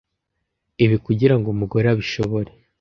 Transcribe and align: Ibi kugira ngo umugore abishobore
Ibi 0.83 0.97
kugira 1.05 1.35
ngo 1.37 1.47
umugore 1.55 1.85
abishobore 1.89 2.51